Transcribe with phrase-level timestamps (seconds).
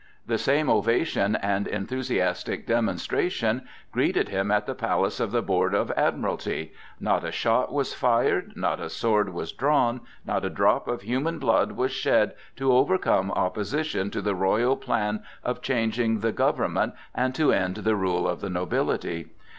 [0.25, 5.91] The same ovation and enthusiastic demonstration greeted him at the palace of the Board of
[5.91, 6.73] Admiralty.
[6.99, 11.37] Not a shot was fired, not a sword was drawn, not a drop of human
[11.37, 17.35] blood was shed to overcome opposition to the royal plan of changing the government and
[17.35, 19.27] to end the rule of the nobility.